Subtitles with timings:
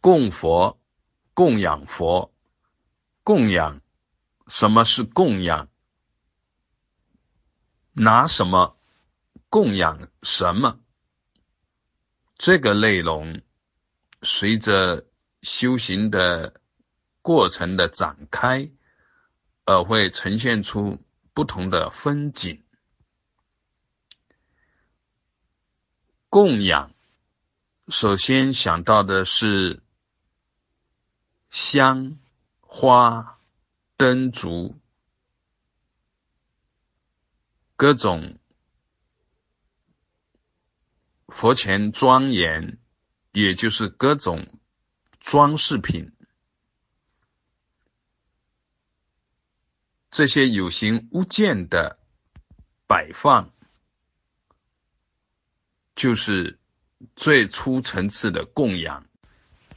[0.00, 0.80] 供佛、
[1.34, 2.32] 供养佛、
[3.22, 3.82] 供养，
[4.46, 5.68] 什么是供养？
[7.92, 8.78] 拿什么
[9.50, 10.80] 供养什么？
[12.36, 13.42] 这个内容
[14.22, 15.06] 随着
[15.42, 16.54] 修行的
[17.20, 18.70] 过程的展开，
[19.66, 20.98] 而会呈现出
[21.34, 22.64] 不同的风景。
[26.30, 26.94] 供养，
[27.88, 29.82] 首先想到的是
[31.50, 32.18] 香
[32.60, 33.38] 花
[33.96, 34.80] 灯烛，
[37.76, 38.38] 各种
[41.26, 42.78] 佛前庄严，
[43.32, 44.60] 也就是各种
[45.18, 46.12] 装饰品，
[50.10, 51.98] 这些有形物件的
[52.86, 53.52] 摆放。
[55.96, 56.58] 就是
[57.14, 59.09] 最初层次的供养，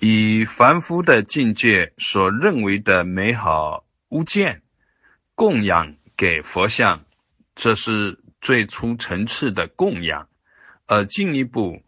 [0.05, 4.61] 以凡夫的境界所认为的美好物件
[5.33, 7.05] 供养给佛像，
[7.55, 10.27] 这是最初层次的供养；
[10.87, 11.81] 而进一步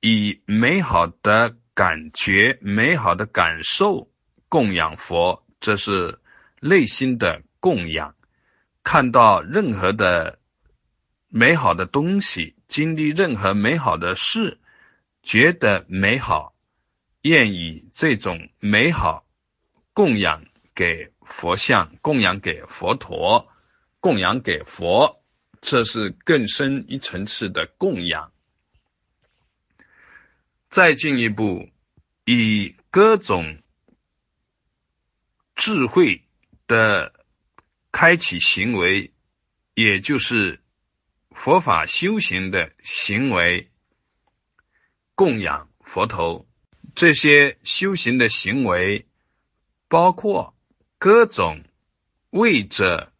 [0.00, 4.10] 以美好的感觉、美好的感受
[4.48, 6.18] 供养佛，这是
[6.60, 8.16] 内心的供养。
[8.82, 10.40] 看到任何的。
[11.32, 14.58] 美好的东西，经历任何美好的事，
[15.22, 16.54] 觉得美好，
[17.22, 19.26] 愿以这种美好
[19.92, 23.48] 供养给佛像，供养给佛陀，
[24.00, 25.22] 供养给佛，
[25.60, 28.32] 这是更深一层次的供养。
[30.68, 31.68] 再进一步，
[32.24, 33.62] 以各种
[35.54, 36.24] 智慧
[36.66, 37.12] 的
[37.92, 39.12] 开启行为，
[39.74, 40.60] 也就是。
[41.32, 43.70] 佛法修行的行为，
[45.14, 46.46] 供养佛头，
[46.94, 49.06] 这些修行的行为，
[49.88, 50.54] 包括
[50.98, 51.64] 各种
[52.30, 53.12] 为着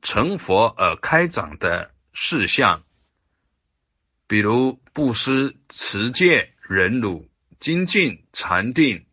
[0.00, 2.84] 成佛而开展的事项，
[4.26, 7.28] 比如布施、持戒、忍辱、
[7.58, 9.06] 精进、禅定、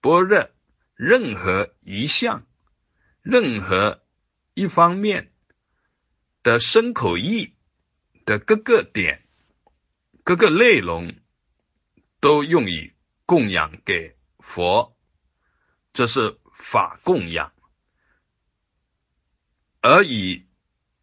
[0.00, 0.50] 般若，
[0.94, 2.46] 任何一项、
[3.22, 4.02] 任何
[4.54, 5.32] 一方面
[6.42, 7.50] 的身口意。
[8.26, 9.22] 的各个点、
[10.22, 11.14] 各个内容
[12.20, 12.93] 都用于
[13.26, 14.96] 供养给佛，
[15.92, 17.52] 这是法供养；
[19.80, 20.46] 而以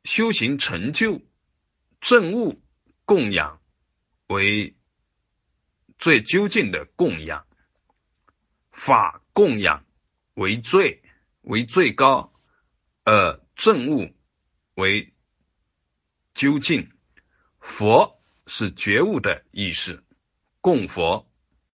[0.04, 1.22] 修行成就
[2.00, 2.62] 正悟
[3.06, 3.62] 供养
[4.28, 4.78] 为
[5.98, 7.48] 最究竟的供养，
[8.72, 9.86] 法供养
[10.34, 11.04] 为最
[11.42, 12.34] 为最高，
[13.04, 14.14] 而正悟
[14.76, 15.14] 为
[16.34, 16.92] 究竟。
[17.60, 20.04] 佛是觉悟的意思，
[20.62, 21.31] 供佛。